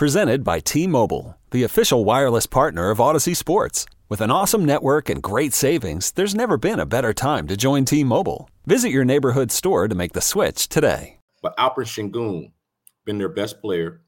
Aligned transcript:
Presented 0.00 0.42
by 0.44 0.60
T-Mobile, 0.60 1.36
the 1.50 1.62
official 1.62 2.06
wireless 2.06 2.46
partner 2.46 2.88
of 2.88 2.96
Audacy 2.96 3.36
Sports. 3.36 3.84
With 4.08 4.22
an 4.22 4.30
awesome 4.30 4.64
network 4.64 5.10
and 5.10 5.22
great 5.22 5.52
savings, 5.52 6.12
there's 6.12 6.34
never 6.34 6.56
been 6.56 6.80
a 6.80 6.86
better 6.86 7.12
time 7.12 7.46
to 7.48 7.54
join 7.54 7.84
T-Mobile. 7.84 8.48
Visit 8.64 8.92
your 8.92 9.04
neighborhood 9.04 9.52
store 9.52 9.88
to 9.88 9.94
make 9.94 10.14
the 10.14 10.22
switch 10.22 10.70
today. 10.70 11.18
But 11.42 11.54
Alper 11.58 11.84
Sengun, 11.84 12.50
been 13.04 13.18
their 13.18 13.28
best 13.28 13.60
player, 13.60 14.00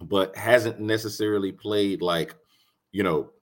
but 0.00 0.36
hasn't 0.36 0.78
necessarily 0.78 1.50
played 1.50 2.02
like, 2.02 2.36
you 2.92 3.02
know, 3.02 3.32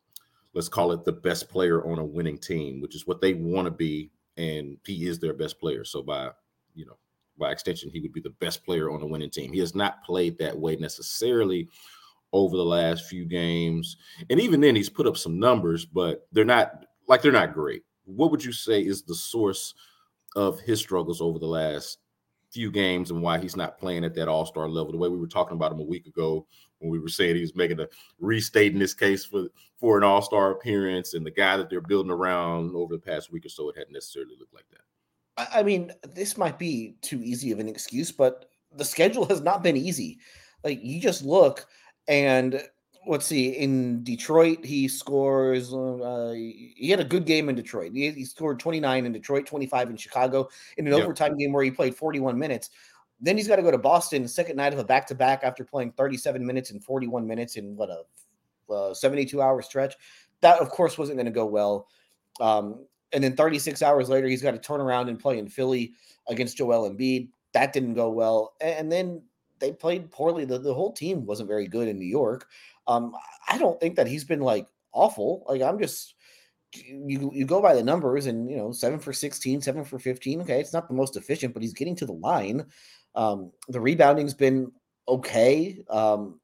let's 0.55 0.71
call 0.71 0.91
it 0.93 1.05
the 1.05 1.13
best 1.13 1.51
player 1.51 1.87
on 1.87 1.99
a 1.99 2.05
winning 2.07 2.39
team, 2.39 2.81
which 2.81 2.95
is 2.95 3.07
what 3.07 3.21
they 3.21 3.35
want 3.35 3.67
to 3.67 3.71
be. 3.71 4.11
And 4.39 4.79
he 4.87 5.07
is 5.07 5.19
their 5.19 5.35
best 5.35 5.61
player. 5.61 5.85
So 5.85 6.03
by, 6.03 6.31
you 6.75 6.87
know, 6.87 6.97
by 7.39 7.51
extension, 7.51 7.91
he 7.91 8.01
would 8.01 8.13
be 8.13 8.21
the 8.21 8.31
best 8.31 8.65
player 8.65 8.91
on 8.91 9.03
a 9.03 9.07
winning 9.07 9.31
team. 9.31 9.53
He 9.53 9.61
has 9.61 9.75
not 9.75 10.05
played 10.05 10.39
that 10.39 10.57
way 10.57 10.77
necessarily 10.77 11.69
over 12.33 12.57
the 12.57 12.65
last 12.65 13.07
few 13.07 13.25
games. 13.25 13.97
And 14.29 14.41
even 14.41 14.61
then, 14.61 14.77
he's 14.77 14.91
put 14.91 15.07
up 15.07 15.17
some 15.17 15.39
numbers, 15.39 15.85
but 15.85 16.27
they're 16.33 16.45
not 16.45 16.85
like 17.09 17.23
they're 17.23 17.33
not 17.33 17.55
great. 17.55 17.83
What 18.05 18.31
would 18.31 18.45
you 18.45 18.53
say 18.53 18.81
is 18.81 19.03
the 19.03 19.15
source 19.15 19.75
of 20.37 20.61
his 20.61 20.81
struggles 20.81 21.21
over 21.21 21.39
the 21.39 21.47
last 21.47 21.99
few 22.51 22.71
games 22.71 23.11
and 23.11 23.23
why 23.23 23.39
he's 23.39 23.57
not 23.57 23.79
playing 23.79 24.05
at 24.05 24.15
that 24.15 24.29
all 24.29 24.47
star 24.47 24.69
level? 24.69 24.93
The 24.93 24.99
way 24.99 25.09
we 25.09 25.19
were 25.19 25.27
talking 25.27 25.57
about 25.57 25.73
him 25.73 25.81
a 25.81 25.85
week 25.85 26.07
ago 26.07 26.47
when 26.79 26.91
we 26.91 26.99
were 26.99 27.09
saying 27.09 27.37
he 27.37 27.41
was 27.41 27.57
making 27.57 27.81
a 27.81 27.89
restating 28.19 28.79
this 28.79 28.95
case 28.95 29.25
for 29.25 29.47
for 29.79 29.97
an 29.97 30.05
all 30.05 30.23
star 30.23 30.51
appearance 30.51 31.15
and 31.15 31.25
the 31.25 31.31
guy 31.31 31.57
that 31.57 31.71
they're 31.71 31.81
building 31.81 32.13
around 32.13 32.75
over 32.75 32.95
the 32.95 33.01
past 33.01 33.33
week 33.33 33.47
or 33.47 33.49
so, 33.49 33.69
it 33.69 33.79
hadn't 33.79 33.93
necessarily 33.93 34.35
looked 34.39 34.55
like 34.55 34.69
that. 34.71 34.81
I 35.37 35.63
mean, 35.63 35.93
this 36.15 36.37
might 36.37 36.59
be 36.59 36.97
too 37.03 37.21
easy 37.23 37.51
of 37.51 37.59
an 37.59 37.69
excuse, 37.69 38.13
but 38.13 38.47
the 38.77 38.85
schedule 38.85 39.27
has 39.27 39.41
not 39.41 39.63
been 39.63 39.77
easy. 39.77 40.19
Like 40.63 40.81
you 40.83 41.01
just 41.01 41.25
look 41.25 41.67
and 42.07 42.63
let's 43.07 43.27
see, 43.27 43.51
in 43.51 44.03
Detroit, 44.03 44.65
he 44.65 44.89
scores. 44.89 45.73
Uh, 45.73 46.33
he 46.35 46.89
had 46.91 47.01
a 47.01 47.05
good 47.05 47.27
game 47.27 47.49
in 47.49 47.55
Detroit. 47.55 47.93
He, 47.93 48.11
he, 48.11 48.25
scored 48.25 48.59
29 48.59 49.07
in 49.07 49.13
Detroit, 49.13 49.47
25 49.47 49.91
in 49.91 49.97
Chicago, 49.97 50.49
in 50.77 50.87
an 50.87 50.93
yep. 50.93 51.03
overtime 51.03 51.37
game 51.37 51.53
where 51.53 51.65
he 51.65 51.71
played 51.71 51.95
41 51.95 52.39
minutes. 52.39 52.71
Then 53.21 53.37
he's 53.37 53.49
got 53.49 53.57
to 53.57 53.63
go 53.63 53.71
to 53.71 53.79
Boston, 53.79 54.27
second 54.27 54.57
night 54.57 54.73
of 54.73 54.79
a 54.79 54.85
back 54.85 55.07
to 55.09 55.15
back 55.15 55.41
after 55.45 55.65
playing 55.65 55.93
37 55.93 56.45
minutes 56.45 56.71
and 56.71 56.83
41 56.83 57.27
minutes 57.27 57.57
in 57.57 57.77
what 57.77 57.91
a 57.91 58.73
uh, 58.73 58.95
72 58.95 59.41
hour 59.41 59.63
stretch. 59.63 59.95
That, 60.41 60.61
of 60.61 60.71
course, 60.71 60.99
wasn't 60.99 61.17
going 61.17 61.27
to 61.27 61.33
go 61.33 61.47
well. 61.47 61.89
Um, 62.41 62.87
and 63.15 63.23
then 63.23 63.37
36 63.37 63.81
hours 63.81 64.09
later, 64.09 64.27
he's 64.27 64.43
got 64.43 64.51
to 64.51 64.59
turn 64.59 64.81
around 64.81 65.09
and 65.09 65.19
play 65.19 65.39
in 65.39 65.49
Philly 65.49 65.93
against 66.29 66.57
Joel 66.57 66.91
Embiid. 66.91 67.29
That 67.53 67.73
didn't 67.73 67.95
go 67.95 68.11
well. 68.11 68.55
And 68.61 68.91
then 68.91 69.23
they 69.61 69.73
played 69.73 70.11
poorly. 70.11 70.45
The, 70.45 70.59
the 70.59 70.75
whole 70.75 70.93
team 70.93 71.25
wasn't 71.25 71.49
very 71.49 71.69
good 71.69 71.89
in 71.89 71.99
New 71.99 72.07
York. 72.07 72.49
Um, 72.87 73.15
I 73.49 73.57
don't 73.57 73.81
think 73.81 73.97
that 73.97 74.09
he's 74.09 74.25
been 74.25 74.41
like 74.41 74.67
awful. 74.93 75.45
Like 75.49 75.63
I'm 75.63 75.79
just 75.79 76.15
you 76.75 77.31
you 77.33 77.45
go 77.45 77.63
by 77.63 77.75
the 77.75 77.83
numbers 77.83 78.27
and 78.27 78.51
you 78.51 78.57
know 78.57 78.73
seven 78.73 78.99
for 78.99 79.13
16 79.13 79.61
seven 79.61 79.85
for 79.85 79.99
15 79.99 80.41
okay 80.41 80.61
it's 80.61 80.73
not 80.73 80.89
the 80.89 80.95
most 80.95 81.17
efficient 81.17 81.55
but 81.55 81.63
he's 81.63 81.73
getting 81.73 81.95
to 81.95 82.07
the 82.07 82.13
line 82.13 82.67
um 83.15 83.53
the 83.69 83.81
rebounding's 83.81 84.35
been 84.35 84.73
okay 85.07 85.79
um 85.89 86.41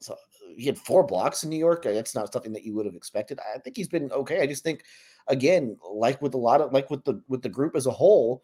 so 0.00 0.16
he 0.56 0.66
had 0.66 0.78
four 0.78 1.04
blocks 1.04 1.42
in 1.42 1.50
new 1.50 1.58
york 1.58 1.82
that's 1.82 2.14
not 2.14 2.32
something 2.32 2.52
that 2.52 2.64
you 2.64 2.74
would 2.74 2.86
have 2.86 2.94
expected 2.94 3.40
i 3.54 3.58
think 3.58 3.76
he's 3.76 3.88
been 3.88 4.10
okay 4.12 4.40
i 4.40 4.46
just 4.46 4.62
think 4.62 4.84
again, 5.28 5.76
like 5.90 6.20
with 6.22 6.34
a 6.34 6.38
lot 6.38 6.60
of 6.60 6.72
like 6.72 6.90
with 6.90 7.04
the 7.04 7.22
with 7.28 7.42
the 7.42 7.48
group 7.48 7.76
as 7.76 7.86
a 7.86 7.90
whole, 7.90 8.42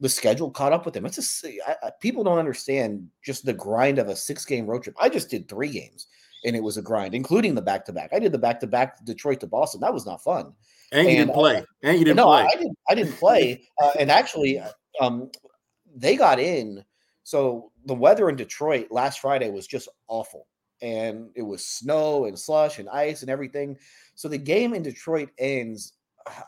the 0.00 0.08
schedule 0.08 0.50
caught 0.50 0.72
up 0.72 0.84
with 0.84 0.94
them. 0.94 1.06
It's 1.06 1.44
a 1.44 1.48
I, 1.66 1.76
I, 1.84 1.90
people 2.00 2.24
don't 2.24 2.38
understand 2.38 3.08
just 3.24 3.44
the 3.44 3.52
grind 3.52 3.98
of 3.98 4.08
a 4.08 4.16
six 4.16 4.44
game 4.44 4.66
road 4.66 4.82
trip. 4.82 4.96
I 4.98 5.08
just 5.08 5.30
did 5.30 5.48
three 5.48 5.70
games 5.70 6.06
and 6.44 6.54
it 6.54 6.62
was 6.62 6.76
a 6.76 6.82
grind, 6.82 7.14
including 7.14 7.54
the 7.54 7.62
back 7.62 7.84
to 7.86 7.92
back. 7.92 8.10
I 8.12 8.18
did 8.18 8.32
the 8.32 8.38
back 8.38 8.60
to 8.60 8.66
back 8.66 9.02
Detroit 9.04 9.40
to 9.40 9.46
Boston. 9.46 9.80
That 9.80 9.94
was 9.94 10.06
not 10.06 10.22
fun. 10.22 10.52
And 10.92 11.08
you 11.08 11.16
didn't 11.16 11.34
play. 11.34 11.64
And 11.82 11.98
you 11.98 12.04
didn't 12.04 12.18
no, 12.18 12.26
play. 12.26 12.42
I 12.42 12.56
didn't. 12.56 12.78
I 12.88 12.94
didn't 12.94 13.14
play. 13.14 13.64
Uh, 13.82 13.92
and 13.98 14.10
actually, 14.10 14.62
um, 15.00 15.30
they 15.96 16.16
got 16.16 16.38
in. 16.38 16.84
So 17.24 17.72
the 17.86 17.94
weather 17.94 18.28
in 18.28 18.36
Detroit 18.36 18.88
last 18.90 19.20
Friday 19.20 19.50
was 19.50 19.66
just 19.66 19.88
awful, 20.08 20.46
and 20.82 21.30
it 21.34 21.42
was 21.42 21.66
snow 21.66 22.26
and 22.26 22.38
slush 22.38 22.78
and 22.78 22.88
ice 22.90 23.22
and 23.22 23.30
everything. 23.30 23.78
So 24.14 24.28
the 24.28 24.38
game 24.38 24.74
in 24.74 24.82
Detroit 24.82 25.30
ends 25.38 25.94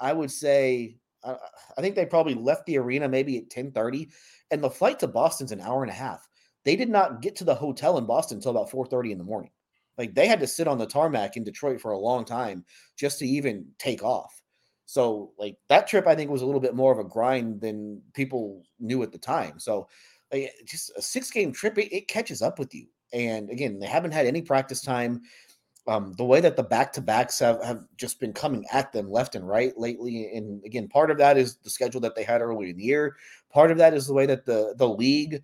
I 0.00 0.12
would 0.12 0.31
say 0.31 0.98
uh, 1.22 1.37
I 1.76 1.81
think 1.81 1.94
they 1.94 2.06
probably 2.06 2.34
left 2.34 2.66
the 2.66 2.78
arena 2.78 3.09
maybe 3.09 3.37
at 3.38 3.50
10:30 3.50 4.09
and 4.50 4.62
the 4.62 4.70
flight 4.70 4.98
to 5.00 5.09
Boston's 5.09 5.53
an 5.53 5.60
hour 5.60 5.82
and 5.82 5.91
a 5.91 5.94
half. 5.94 6.26
They 6.64 6.76
did 6.76 6.88
not 6.88 7.20
get 7.22 7.37
to 7.37 7.44
the 7.44 7.54
hotel 7.54 7.98
in 7.98 8.06
Boston 8.06 8.38
until 8.38 8.53
about 8.53 8.70
4:30 8.70 9.12
in 9.12 9.19
the 9.19 9.25
morning. 9.25 9.50
Like 9.98 10.14
they 10.14 10.26
had 10.26 10.41
to 10.41 10.47
sit 10.47 10.69
on 10.69 10.78
the 10.78 10.87
tarmac 10.87 11.37
in 11.37 11.44
Detroit 11.44 11.81
for 11.81 11.92
a 11.92 11.98
long 11.98 12.25
time 12.25 12.64
just 12.97 13.19
to 13.20 13.26
even 13.26 13.66
take 13.78 14.03
off. 14.03 14.41
So 14.87 15.32
like 15.38 15.56
that 15.69 15.87
trip 15.88 16.06
I 16.06 16.14
think 16.14 16.31
was 16.31 16.43
a 16.43 16.47
little 16.47 16.60
bit 16.60 16.76
more 16.76 16.93
of 16.93 16.98
a 16.98 17.04
grind 17.04 17.60
than 17.60 18.03
people 18.14 18.62
knew 18.78 19.03
at 19.03 19.12
the 19.12 19.19
time. 19.19 19.58
So 19.58 19.88
like, 20.32 20.53
just 20.64 20.93
a 20.97 21.03
six 21.03 21.31
game 21.31 21.53
trip 21.53 21.78
it, 21.78 21.94
it 21.94 22.08
catches 22.08 22.43
up 22.43 22.58
with 22.58 22.75
you. 22.75 22.87
And 23.12 23.50
again, 23.50 23.78
they 23.78 23.87
haven't 23.87 24.12
had 24.12 24.26
any 24.26 24.43
practice 24.43 24.81
time 24.81 25.22
um, 25.88 26.14
the 26.14 26.24
way 26.24 26.41
that 26.41 26.56
the 26.56 26.62
back 26.62 26.92
to 26.94 27.00
backs 27.00 27.38
have, 27.38 27.62
have 27.62 27.84
just 27.97 28.19
been 28.19 28.32
coming 28.32 28.64
at 28.72 28.92
them 28.92 29.10
left 29.10 29.34
and 29.34 29.48
right 29.48 29.76
lately. 29.78 30.30
And 30.34 30.64
again, 30.64 30.88
part 30.88 31.10
of 31.10 31.19
that 31.19 31.36
is 31.38 31.56
the 31.56 31.70
schedule 31.70 32.00
that 32.00 32.14
they 32.14 32.24
had 32.24 32.41
earlier 32.41 32.70
in 32.70 32.76
the 32.76 32.82
year. 32.82 33.16
Part 33.52 33.70
of 33.70 33.78
that 33.78 33.94
is 33.94 34.06
the 34.06 34.14
way 34.14 34.26
that 34.26 34.44
the 34.44 34.75
the 34.76 34.88
league 34.88 35.42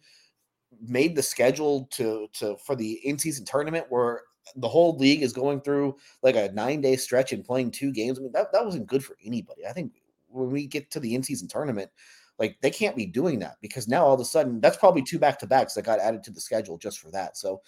made 0.81 1.15
the 1.15 1.23
schedule 1.23 1.87
to 1.93 2.29
to 2.35 2.57
for 2.57 2.75
the 2.75 2.95
in 3.07 3.19
season 3.19 3.45
tournament 3.45 3.87
where 3.89 4.23
the 4.57 4.69
whole 4.69 4.97
league 4.97 5.23
is 5.23 5.33
going 5.33 5.61
through 5.61 5.97
like 6.23 6.35
a 6.35 6.51
nine 6.53 6.81
day 6.81 6.97
stretch 6.97 7.33
and 7.33 7.45
playing 7.45 7.71
two 7.71 7.93
games. 7.93 8.19
I 8.19 8.23
mean, 8.23 8.33
that, 8.33 8.53
that 8.53 8.65
wasn't 8.65 8.89
good 8.89 9.05
for 9.05 9.17
anybody. 9.25 9.67
I 9.67 9.73
think 9.73 9.93
when 10.29 10.51
we 10.51 10.67
get 10.67 10.91
to 10.91 11.01
the 11.01 11.15
in 11.15 11.23
season 11.23 11.47
tournament, 11.47 11.91
like 12.39 12.57
they 12.61 12.71
can't 12.71 12.97
be 12.97 13.07
doing 13.07 13.39
that 13.39 13.57
because 13.61 13.87
now 13.87 14.05
all 14.05 14.15
of 14.15 14.21
a 14.21 14.25
sudden 14.25 14.61
that's 14.61 14.77
probably 14.77 15.03
two 15.03 15.19
back 15.19 15.39
to 15.39 15.47
backs 15.47 15.75
that 15.75 15.85
got 15.85 16.01
added 16.01 16.25
to 16.25 16.33
the 16.33 16.41
schedule 16.41 16.79
just 16.79 16.99
for 16.99 17.11
that. 17.13 17.37
So 17.37 17.63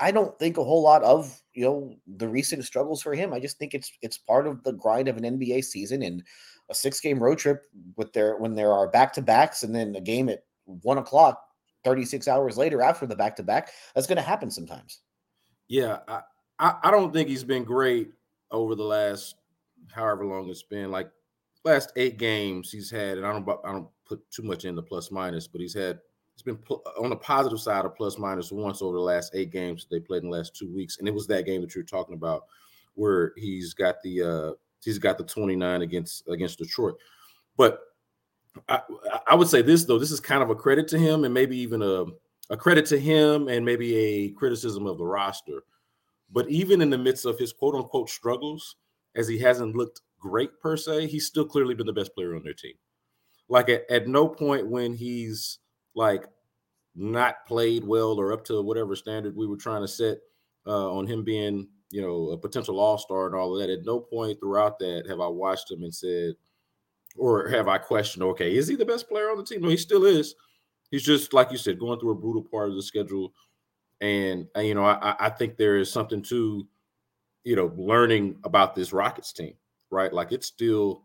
I 0.00 0.10
don't 0.10 0.38
think 0.38 0.56
a 0.56 0.64
whole 0.64 0.82
lot 0.82 1.02
of 1.02 1.40
you 1.52 1.64
know 1.64 1.94
the 2.16 2.28
recent 2.28 2.64
struggles 2.64 3.02
for 3.02 3.14
him. 3.14 3.32
I 3.32 3.40
just 3.40 3.58
think 3.58 3.74
it's 3.74 3.90
it's 4.02 4.18
part 4.18 4.46
of 4.46 4.62
the 4.62 4.72
grind 4.72 5.08
of 5.08 5.16
an 5.16 5.24
NBA 5.24 5.64
season 5.64 6.02
and 6.02 6.22
a 6.70 6.74
six 6.74 7.00
game 7.00 7.22
road 7.22 7.38
trip 7.38 7.62
with 7.96 8.12
their 8.12 8.36
when 8.36 8.54
there 8.54 8.72
are 8.72 8.88
back 8.88 9.12
to 9.14 9.22
backs 9.22 9.62
and 9.62 9.74
then 9.74 9.94
a 9.96 10.00
game 10.00 10.28
at 10.28 10.44
one 10.64 10.98
o'clock, 10.98 11.42
thirty 11.84 12.04
six 12.04 12.28
hours 12.28 12.56
later 12.56 12.82
after 12.82 13.06
the 13.06 13.16
back 13.16 13.36
to 13.36 13.42
back. 13.42 13.70
That's 13.94 14.06
going 14.06 14.16
to 14.16 14.22
happen 14.22 14.50
sometimes. 14.50 15.00
Yeah, 15.68 15.98
I, 16.08 16.20
I 16.58 16.74
I 16.84 16.90
don't 16.90 17.12
think 17.12 17.28
he's 17.28 17.44
been 17.44 17.64
great 17.64 18.10
over 18.50 18.74
the 18.74 18.84
last 18.84 19.36
however 19.92 20.24
long 20.24 20.48
it's 20.48 20.62
been. 20.62 20.90
Like 20.90 21.10
last 21.64 21.92
eight 21.96 22.18
games 22.18 22.70
he's 22.70 22.90
had, 22.90 23.18
and 23.18 23.26
I 23.26 23.32
don't 23.32 23.48
I 23.64 23.72
don't 23.72 23.88
put 24.06 24.28
too 24.30 24.42
much 24.42 24.64
in 24.64 24.74
the 24.74 24.82
plus 24.82 25.10
minus, 25.10 25.46
but 25.46 25.60
he's 25.60 25.74
had 25.74 25.98
it's 26.34 26.42
been 26.42 26.58
on 26.98 27.10
the 27.10 27.16
positive 27.16 27.60
side 27.60 27.84
of 27.84 27.94
plus 27.94 28.18
minus 28.18 28.50
once 28.50 28.82
over 28.82 28.96
the 28.96 29.02
last 29.02 29.34
eight 29.34 29.50
games 29.50 29.86
they 29.90 30.00
played 30.00 30.24
in 30.24 30.30
the 30.30 30.36
last 30.36 30.54
two 30.54 30.72
weeks, 30.72 30.98
and 30.98 31.06
it 31.06 31.14
was 31.14 31.26
that 31.28 31.46
game 31.46 31.60
that 31.60 31.74
you're 31.74 31.84
talking 31.84 32.14
about 32.14 32.44
where 32.94 33.32
he's 33.36 33.72
got 33.72 34.02
the 34.02 34.22
uh 34.22 34.52
he's 34.82 34.98
got 34.98 35.16
the 35.16 35.24
29 35.24 35.82
against 35.82 36.26
against 36.28 36.58
Detroit. 36.58 36.96
But 37.56 37.80
I, 38.68 38.80
I 39.28 39.34
would 39.34 39.48
say 39.48 39.62
this 39.62 39.84
though, 39.84 39.98
this 39.98 40.10
is 40.10 40.20
kind 40.20 40.42
of 40.42 40.50
a 40.50 40.54
credit 40.54 40.88
to 40.88 40.98
him, 40.98 41.24
and 41.24 41.32
maybe 41.32 41.56
even 41.58 41.82
a 41.82 42.04
a 42.50 42.56
credit 42.56 42.86
to 42.86 42.98
him, 42.98 43.48
and 43.48 43.64
maybe 43.64 43.96
a 43.96 44.30
criticism 44.30 44.86
of 44.86 44.98
the 44.98 45.04
roster. 45.04 45.62
But 46.30 46.48
even 46.50 46.82
in 46.82 46.90
the 46.90 46.98
midst 46.98 47.26
of 47.26 47.38
his 47.38 47.52
quote 47.52 47.76
unquote 47.76 48.10
struggles, 48.10 48.76
as 49.14 49.28
he 49.28 49.38
hasn't 49.38 49.76
looked 49.76 50.00
great 50.18 50.58
per 50.60 50.76
se, 50.76 51.06
he's 51.06 51.26
still 51.26 51.44
clearly 51.44 51.74
been 51.74 51.86
the 51.86 51.92
best 51.92 52.14
player 52.14 52.34
on 52.34 52.42
their 52.42 52.54
team. 52.54 52.74
Like 53.48 53.68
at, 53.68 53.88
at 53.90 54.08
no 54.08 54.26
point 54.26 54.66
when 54.66 54.94
he's 54.94 55.58
like 55.94 56.26
not 56.94 57.46
played 57.46 57.84
well 57.84 58.20
or 58.20 58.32
up 58.32 58.44
to 58.44 58.62
whatever 58.62 58.94
standard 58.94 59.36
we 59.36 59.46
were 59.46 59.56
trying 59.56 59.82
to 59.82 59.88
set 59.88 60.18
uh, 60.66 60.92
on 60.92 61.06
him 61.06 61.24
being, 61.24 61.68
you 61.90 62.02
know, 62.02 62.30
a 62.30 62.38
potential 62.38 62.78
all 62.78 62.98
star 62.98 63.26
and 63.26 63.34
all 63.34 63.54
of 63.54 63.60
that. 63.60 63.72
At 63.72 63.84
no 63.84 64.00
point 64.00 64.38
throughout 64.40 64.78
that 64.78 65.04
have 65.08 65.20
I 65.20 65.26
watched 65.26 65.70
him 65.70 65.82
and 65.82 65.94
said, 65.94 66.34
or 67.16 67.48
have 67.48 67.68
I 67.68 67.78
questioned, 67.78 68.24
okay, 68.24 68.56
is 68.56 68.68
he 68.68 68.76
the 68.76 68.84
best 68.84 69.08
player 69.08 69.30
on 69.30 69.36
the 69.36 69.44
team? 69.44 69.62
No, 69.62 69.68
he 69.68 69.76
still 69.76 70.04
is. 70.04 70.34
He's 70.90 71.04
just 71.04 71.32
like 71.32 71.50
you 71.50 71.58
said, 71.58 71.78
going 71.78 71.98
through 71.98 72.12
a 72.12 72.16
brutal 72.16 72.42
part 72.42 72.68
of 72.68 72.76
the 72.76 72.82
schedule. 72.82 73.32
And, 74.00 74.46
uh, 74.56 74.60
you 74.60 74.74
know, 74.74 74.84
I, 74.84 75.14
I 75.18 75.30
think 75.30 75.56
there 75.56 75.78
is 75.78 75.90
something 75.90 76.22
to, 76.22 76.66
you 77.44 77.56
know, 77.56 77.72
learning 77.76 78.36
about 78.44 78.74
this 78.74 78.92
Rockets 78.92 79.32
team, 79.32 79.54
right? 79.90 80.12
Like 80.12 80.32
it's 80.32 80.46
still 80.46 81.04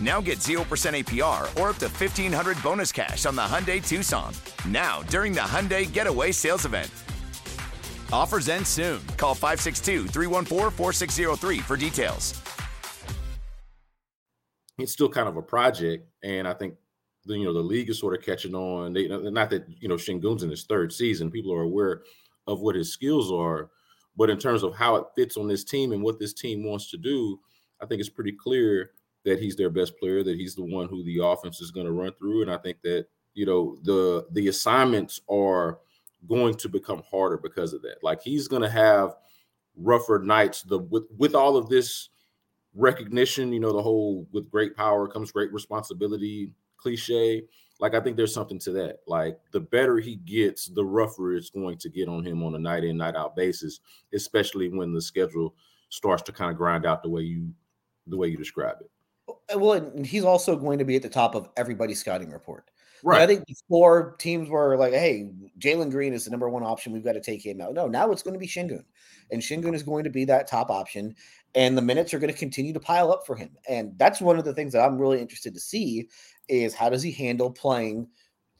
Now 0.00 0.20
get 0.20 0.38
0% 0.38 0.58
APR 0.62 1.42
or 1.60 1.70
up 1.70 1.76
to 1.78 1.88
1500 1.88 2.62
bonus 2.62 2.92
cash 2.92 3.26
on 3.26 3.34
the 3.34 3.42
Hyundai 3.42 3.86
Tucson. 3.86 4.32
Now, 4.68 5.02
during 5.10 5.32
the 5.32 5.40
Hyundai 5.40 5.90
Getaway 5.92 6.32
Sales 6.32 6.64
Event. 6.64 6.90
Offers 8.12 8.48
end 8.48 8.66
soon. 8.66 9.00
Call 9.16 9.34
562 9.34 10.06
314 10.08 10.70
4603 10.70 11.58
for 11.58 11.76
details. 11.76 12.40
it's 14.78 14.92
still 14.92 15.08
kind 15.08 15.28
of 15.28 15.36
a 15.36 15.42
project, 15.42 16.08
and 16.22 16.46
I 16.46 16.54
think 16.54 16.74
the, 17.24 17.36
you 17.36 17.44
know 17.44 17.52
the 17.52 17.60
league 17.60 17.90
is 17.90 17.98
sort 17.98 18.16
of 18.16 18.24
catching 18.24 18.54
on. 18.54 18.92
They, 18.92 19.08
not 19.08 19.50
that 19.50 19.66
you 19.80 19.88
know 19.88 19.96
Sengun's 19.96 20.42
in 20.42 20.50
his 20.50 20.64
third 20.64 20.92
season; 20.92 21.30
people 21.30 21.52
are 21.52 21.62
aware 21.62 22.02
of 22.46 22.60
what 22.60 22.76
his 22.76 22.92
skills 22.92 23.30
are, 23.30 23.70
but 24.16 24.30
in 24.30 24.38
terms 24.38 24.62
of 24.62 24.74
how 24.74 24.96
it 24.96 25.04
fits 25.16 25.36
on 25.36 25.48
this 25.48 25.64
team 25.64 25.92
and 25.92 26.02
what 26.02 26.18
this 26.18 26.32
team 26.32 26.64
wants 26.64 26.90
to 26.90 26.96
do, 26.96 27.38
I 27.82 27.86
think 27.86 28.00
it's 28.00 28.08
pretty 28.08 28.32
clear 28.32 28.92
that 29.24 29.40
he's 29.40 29.56
their 29.56 29.70
best 29.70 29.98
player, 29.98 30.22
that 30.22 30.36
he's 30.36 30.54
the 30.54 30.64
one 30.64 30.88
who 30.88 31.02
the 31.04 31.18
offense 31.22 31.60
is 31.60 31.70
going 31.70 31.86
to 31.86 31.92
run 31.92 32.12
through, 32.14 32.42
and 32.42 32.50
I 32.50 32.56
think 32.58 32.80
that 32.82 33.06
you 33.34 33.46
know 33.46 33.76
the 33.82 34.26
the 34.32 34.48
assignments 34.48 35.20
are 35.28 35.78
going 36.28 36.54
to 36.54 36.68
become 36.68 37.02
harder 37.10 37.36
because 37.36 37.72
of 37.72 37.82
that. 37.82 37.96
Like 38.02 38.22
he's 38.22 38.48
going 38.48 38.62
to 38.62 38.70
have 38.70 39.14
rougher 39.76 40.20
nights. 40.24 40.62
The 40.62 40.78
with 40.78 41.04
with 41.16 41.34
all 41.34 41.56
of 41.56 41.68
this 41.68 42.08
recognition, 42.74 43.52
you 43.52 43.60
know, 43.60 43.72
the 43.72 43.82
whole 43.82 44.26
with 44.32 44.50
great 44.50 44.76
power 44.76 45.08
comes 45.08 45.32
great 45.32 45.52
responsibility 45.52 46.52
cliche. 46.76 47.42
Like 47.80 47.94
I 47.94 48.00
think 48.00 48.16
there's 48.16 48.34
something 48.34 48.58
to 48.60 48.72
that. 48.72 48.98
Like 49.06 49.38
the 49.52 49.60
better 49.60 49.98
he 49.98 50.16
gets, 50.16 50.66
the 50.66 50.84
rougher 50.84 51.34
it's 51.34 51.50
going 51.50 51.78
to 51.78 51.88
get 51.88 52.08
on 52.08 52.24
him 52.24 52.42
on 52.42 52.54
a 52.54 52.58
night 52.58 52.84
in, 52.84 52.96
night 52.96 53.16
out 53.16 53.36
basis, 53.36 53.80
especially 54.12 54.68
when 54.68 54.92
the 54.92 55.02
schedule 55.02 55.54
starts 55.90 56.22
to 56.22 56.32
kind 56.32 56.50
of 56.50 56.56
grind 56.56 56.86
out 56.86 57.02
the 57.02 57.08
way 57.08 57.22
you 57.22 57.52
the 58.06 58.16
way 58.16 58.28
you 58.28 58.36
describe 58.36 58.76
it. 58.80 58.90
Uh, 59.52 59.58
well, 59.58 59.72
and 59.74 60.06
he's 60.06 60.24
also 60.24 60.56
going 60.56 60.78
to 60.78 60.84
be 60.84 60.96
at 60.96 61.02
the 61.02 61.08
top 61.08 61.34
of 61.34 61.48
everybody's 61.56 62.00
scouting 62.00 62.30
report. 62.30 62.70
Right. 63.04 63.22
I 63.22 63.26
think 63.26 63.46
before 63.46 64.16
teams 64.18 64.48
were 64.48 64.76
like, 64.76 64.92
"Hey, 64.92 65.30
Jalen 65.60 65.90
Green 65.90 66.12
is 66.12 66.24
the 66.24 66.30
number 66.32 66.48
one 66.48 66.64
option. 66.64 66.92
We've 66.92 67.04
got 67.04 67.12
to 67.12 67.20
take 67.20 67.44
him 67.46 67.60
out." 67.60 67.74
No, 67.74 67.86
now 67.86 68.10
it's 68.10 68.22
going 68.24 68.34
to 68.34 68.40
be 68.40 68.48
Sengun. 68.48 68.84
and 69.30 69.40
Sengun 69.40 69.74
is 69.74 69.84
going 69.84 70.02
to 70.04 70.10
be 70.10 70.24
that 70.24 70.48
top 70.48 70.68
option, 70.70 71.14
and 71.54 71.78
the 71.78 71.82
minutes 71.82 72.12
are 72.12 72.18
going 72.18 72.32
to 72.32 72.38
continue 72.38 72.72
to 72.72 72.80
pile 72.80 73.12
up 73.12 73.24
for 73.24 73.36
him. 73.36 73.50
And 73.68 73.96
that's 73.98 74.20
one 74.20 74.38
of 74.38 74.44
the 74.44 74.52
things 74.54 74.72
that 74.72 74.84
I'm 74.84 74.98
really 74.98 75.20
interested 75.20 75.54
to 75.54 75.60
see 75.60 76.08
is 76.48 76.74
how 76.74 76.88
does 76.90 77.02
he 77.02 77.12
handle 77.12 77.50
playing 77.52 78.08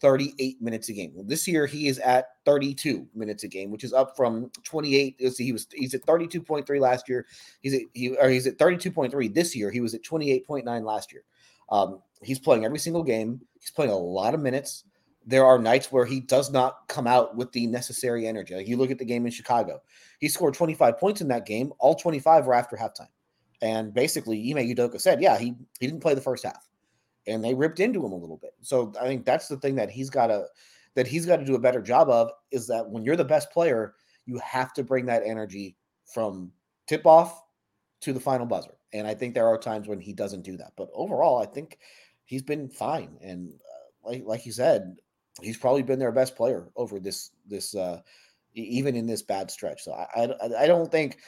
38 0.01 0.61
minutes 0.63 0.89
a 0.89 0.93
game. 0.93 1.13
This 1.27 1.49
year 1.49 1.67
he 1.67 1.89
is 1.89 1.99
at 1.99 2.29
32 2.45 3.07
minutes 3.15 3.45
a 3.45 3.49
game, 3.49 3.71
which 3.71 3.85
is 3.85 3.93
up 3.93 4.17
from 4.17 4.51
28. 4.65 5.17
You'll 5.19 5.31
see 5.31 5.45
He 5.45 5.53
was 5.53 5.67
he's 5.73 5.95
at 5.95 6.03
32.3 6.07 6.81
last 6.81 7.09
year. 7.09 7.27
He's 7.61 7.75
at 7.75 7.83
he 7.95 8.17
or 8.17 8.29
he's 8.29 8.47
at 8.47 8.59
32.3 8.59 9.35
this 9.35 9.55
year. 9.57 9.71
He 9.71 9.81
was 9.81 9.95
at 9.95 10.03
28.9 10.03 10.85
last 10.85 11.13
year. 11.13 11.23
Um, 11.71 12.03
he's 12.23 12.39
playing 12.39 12.65
every 12.65 12.79
single 12.79 13.03
game. 13.03 13.41
He's 13.61 13.71
playing 13.71 13.91
a 13.91 13.97
lot 13.97 14.35
of 14.35 14.41
minutes. 14.41 14.85
There 15.27 15.45
are 15.45 15.59
nights 15.59 15.93
where 15.93 16.07
he 16.07 16.21
does 16.21 16.51
not 16.51 16.89
come 16.89 17.07
out 17.07 17.37
with 17.37 17.53
the 17.53 17.67
necessary 17.67 18.27
energy. 18.27 18.55
Like 18.55 18.69
you 18.69 18.79
look 18.79 18.91
at 18.91 18.99
the 18.99 19.05
game 19.05 19.27
in 19.27 19.33
Chicago, 19.33 19.83
he 20.21 20.29
scored 20.29 20.55
25 20.55 20.99
points 20.99 21.21
in 21.21 21.29
that 21.29 21.45
game. 21.45 21.73
All 21.79 21.95
25 21.95 22.47
were 22.47 22.55
after 22.55 22.77
halftime. 22.77 23.09
And 23.61 23.93
basically, 23.93 24.39
Ime 24.51 24.69
Udoka 24.69 25.01
said, 25.01 25.21
yeah, 25.21 25.37
he, 25.37 25.55
he 25.81 25.87
didn't 25.87 26.01
play 26.01 26.15
the 26.15 26.21
first 26.21 26.45
half. 26.45 26.68
And 27.29 27.45
they 27.45 27.55
ripped 27.55 27.81
into 27.81 28.05
him 28.05 28.13
a 28.13 28.17
little 28.17 28.39
bit. 28.39 28.55
So 28.63 28.93
I 29.01 29.05
think 29.05 29.25
that's 29.25 29.49
the 29.49 29.59
thing 29.59 29.75
that 29.77 29.91
he's 29.91 30.11
got 30.11 30.29
to 30.29 30.47
that 30.95 31.07
he's 31.07 31.27
got 31.27 31.37
to 31.37 31.45
do 31.45 31.55
a 31.55 31.61
better 31.61 31.83
job 31.83 32.09
of 32.09 32.31
is 32.51 32.67
that 32.67 32.89
when 32.89 33.05
you're 33.05 33.17
the 33.17 33.25
best 33.25 33.51
player, 33.53 33.95
you 34.27 34.39
have 34.39 34.73
to 34.75 34.83
bring 34.83 35.07
that 35.07 35.23
energy 35.25 35.77
from 36.13 36.51
tip 36.87 37.07
off 37.07 37.43
to 38.01 38.13
the 38.13 38.21
final 38.21 38.47
buzzer. 38.47 38.75
And 38.93 39.07
I 39.07 39.15
think 39.15 39.35
there 39.35 39.47
are 39.47 39.59
times 39.59 39.87
when 39.87 40.01
he 40.01 40.13
doesn't 40.13 40.43
do 40.43 40.57
that. 40.57 40.73
But 40.77 40.89
overall, 40.95 41.41
I 41.41 41.47
think 41.47 41.79
he's 42.25 42.43
been 42.43 42.69
fine. 42.69 43.17
And 43.23 43.53
uh, 43.53 44.11
like 44.11 44.23
like 44.25 44.47
you 44.47 44.53
said, 44.53 44.97
he's 45.43 45.59
probably 45.59 45.83
been 45.83 45.99
their 45.99 46.13
best 46.13 46.37
player 46.37 46.69
over 46.77 46.99
this 46.99 47.31
this 47.47 47.75
uh 47.75 48.01
even 48.55 48.97
in 48.97 49.07
this 49.07 49.23
bad 49.23 49.51
stretch. 49.51 49.83
So 49.83 49.93
I 49.93 50.25
I, 50.25 50.65
I 50.65 50.67
don't 50.67 50.91
think 50.91 51.19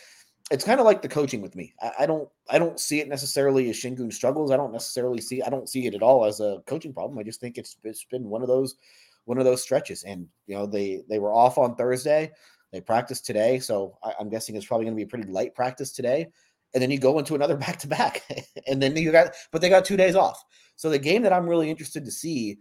it's 0.51 0.65
kind 0.65 0.81
of 0.81 0.87
like 0.87 1.01
the 1.01 1.09
coaching 1.09 1.41
with 1.41 1.55
me. 1.55 1.75
I, 1.81 1.93
I, 2.01 2.07
don't 2.07 2.29
I 2.49 2.59
don't 2.59 2.81
see 2.81 3.01
it 3.01 3.09
necessarily 3.09 3.71
as 3.71 3.77
Sengun 3.77 4.13
struggles. 4.13 4.51
I 4.51 4.57
don't 4.57 4.73
necessarily 4.73 5.21
see 5.21 5.43
I 5.43 5.49
don't 5.49 5.69
see 5.69 5.87
it 5.87 5.95
at 5.95 6.03
all 6.03 6.25
as 6.25 6.41
a 6.41 6.63
coaching 6.67 6.93
problem. 6.93 7.19
I 7.19 7.23
just 7.23 7.41
think 7.41 7.57
it's 7.57 7.77
it's 7.85 8.05
been 8.05 8.29
one 8.29 8.43
of 8.43 8.49
those 8.49 8.77
one 9.25 9.39
of 9.39 9.45
those 9.45 9.63
stretches. 9.63 10.03
And 10.03 10.27
you 10.47 10.57
know 10.57 10.67
they 10.67 11.03
they 11.09 11.19
were 11.19 11.33
off 11.33 11.57
on 11.57 11.77
Thursday. 11.77 12.33
They 12.73 12.81
practiced 12.81 13.27
today, 13.27 13.59
so 13.59 13.97
I, 14.03 14.13
I'm 14.19 14.29
guessing 14.29 14.55
it's 14.55 14.67
probably 14.67 14.87
going 14.87 14.95
to 14.95 15.01
be 15.01 15.05
a 15.05 15.09
pretty 15.09 15.31
light 15.31 15.55
practice 15.55 15.93
today. 15.93 16.29
And 16.73 16.81
then 16.81 16.91
you 16.91 16.99
go 16.99 17.19
into 17.19 17.35
another 17.35 17.57
back 17.57 17.79
to 17.79 17.89
back, 17.89 18.25
and 18.67 18.83
then 18.83 18.97
you 18.97 19.13
got 19.13 19.35
but 19.53 19.61
they 19.61 19.69
got 19.69 19.85
two 19.85 19.97
days 19.97 20.17
off. 20.17 20.43
So 20.77 20.91
the 20.91 20.99
game 20.99 21.23
that 21.23 21.33
I'm 21.33 21.49
really 21.49 21.71
interested 21.71 22.05
to 22.05 22.11
see, 22.11 22.59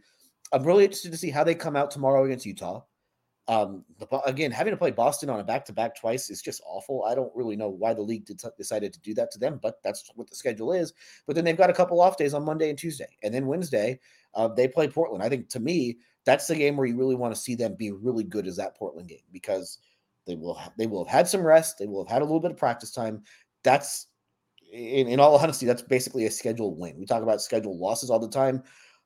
I'm 0.51 0.63
really 0.63 0.83
interested 0.83 1.11
to 1.11 1.17
see 1.17 1.31
how 1.31 1.43
they 1.43 1.55
come 1.55 1.75
out 1.75 1.89
tomorrow 1.89 2.25
against 2.25 2.45
Utah. 2.45 2.81
Um, 3.49 3.83
the, 3.97 4.05
again, 4.25 4.51
having 4.51 4.71
to 4.71 4.77
play 4.77 4.91
Boston 4.91 5.27
on 5.27 5.39
a 5.39 5.43
back 5.43 5.65
to 5.65 5.73
back 5.73 5.99
twice 5.99 6.29
is 6.29 6.39
just 6.39 6.61
awful. 6.67 7.03
I 7.05 7.15
don't 7.15 7.35
really 7.35 7.55
know 7.55 7.67
why 7.67 7.95
the 7.95 8.01
league 8.01 8.25
did, 8.25 8.39
decided 8.57 8.93
to 8.93 8.99
do 8.99 9.15
that 9.15 9.31
to 9.31 9.39
them, 9.39 9.59
but 9.59 9.81
that's 9.83 10.07
what 10.13 10.29
the 10.29 10.35
schedule 10.35 10.71
is. 10.71 10.93
But 11.25 11.35
then 11.35 11.45
they've 11.45 11.57
got 11.57 11.71
a 11.71 11.73
couple 11.73 11.99
off 11.99 12.15
days 12.15 12.35
on 12.35 12.45
Monday 12.45 12.69
and 12.69 12.77
Tuesday, 12.77 13.17
and 13.23 13.33
then 13.33 13.47
Wednesday 13.47 13.99
uh, 14.35 14.49
they 14.49 14.67
play 14.67 14.87
Portland. 14.87 15.23
I 15.23 15.29
think 15.29 15.49
to 15.49 15.59
me 15.59 15.97
that's 16.25 16.45
the 16.45 16.55
game 16.55 16.77
where 16.77 16.85
you 16.85 16.95
really 16.95 17.15
want 17.15 17.33
to 17.33 17.41
see 17.41 17.55
them 17.55 17.73
be 17.73 17.91
really 17.91 18.23
good 18.23 18.45
as 18.45 18.55
that 18.57 18.77
Portland 18.77 19.09
game 19.09 19.25
because 19.31 19.79
they 20.27 20.35
will 20.35 20.53
have, 20.53 20.73
they 20.77 20.85
will 20.85 21.03
have 21.03 21.11
had 21.11 21.27
some 21.27 21.41
rest, 21.41 21.79
they 21.79 21.87
will 21.87 22.05
have 22.05 22.11
had 22.11 22.21
a 22.21 22.25
little 22.25 22.39
bit 22.39 22.51
of 22.51 22.57
practice 22.57 22.91
time. 22.91 23.23
That's 23.63 24.07
in, 24.71 25.07
in 25.07 25.19
all 25.19 25.35
honesty, 25.35 25.65
that's 25.65 25.81
basically 25.81 26.27
a 26.27 26.31
schedule 26.31 26.75
win. 26.75 26.99
We 26.99 27.07
talk 27.07 27.23
about 27.23 27.41
schedule 27.41 27.79
losses 27.79 28.11
all 28.11 28.19
the 28.19 28.29
time. 28.29 28.61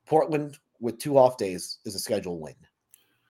Portland 0.06 0.58
with 0.82 1.00
two 1.00 1.18
off 1.18 1.38
days 1.38 1.80
is 1.86 1.96
a 1.96 2.00
schedule 2.00 2.42
win. 2.42 2.56